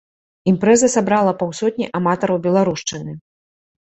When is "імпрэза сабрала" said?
0.51-1.33